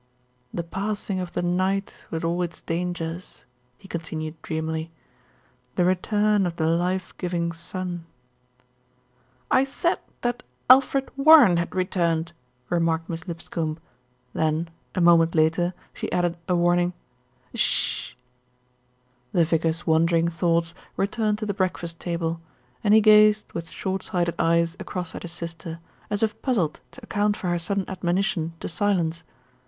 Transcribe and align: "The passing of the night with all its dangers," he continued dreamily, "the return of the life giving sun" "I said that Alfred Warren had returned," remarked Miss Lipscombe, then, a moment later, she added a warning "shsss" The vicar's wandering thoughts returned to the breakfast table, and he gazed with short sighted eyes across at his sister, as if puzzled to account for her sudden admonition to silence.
"The 0.51 0.63
passing 0.63 1.19
of 1.19 1.33
the 1.33 1.43
night 1.43 2.07
with 2.09 2.23
all 2.25 2.41
its 2.41 2.63
dangers," 2.63 3.45
he 3.77 3.87
continued 3.87 4.41
dreamily, 4.41 4.89
"the 5.75 5.85
return 5.85 6.47
of 6.47 6.55
the 6.55 6.65
life 6.65 7.15
giving 7.19 7.51
sun" 7.51 8.07
"I 9.51 9.63
said 9.63 9.99
that 10.21 10.41
Alfred 10.71 11.11
Warren 11.15 11.57
had 11.57 11.75
returned," 11.75 12.33
remarked 12.67 13.09
Miss 13.09 13.27
Lipscombe, 13.27 13.77
then, 14.33 14.71
a 14.95 15.01
moment 15.01 15.35
later, 15.35 15.71
she 15.93 16.11
added 16.11 16.35
a 16.47 16.55
warning 16.55 16.93
"shsss" 17.55 18.15
The 19.33 19.43
vicar's 19.43 19.85
wandering 19.85 20.29
thoughts 20.29 20.73
returned 20.97 21.37
to 21.37 21.45
the 21.45 21.53
breakfast 21.53 21.99
table, 21.99 22.41
and 22.83 22.95
he 22.95 23.01
gazed 23.01 23.53
with 23.53 23.69
short 23.69 24.01
sighted 24.01 24.33
eyes 24.39 24.75
across 24.79 25.13
at 25.13 25.21
his 25.21 25.31
sister, 25.33 25.77
as 26.09 26.23
if 26.23 26.41
puzzled 26.41 26.79
to 26.93 27.03
account 27.03 27.37
for 27.37 27.49
her 27.49 27.59
sudden 27.59 27.85
admonition 27.87 28.53
to 28.61 28.67
silence. 28.67 29.21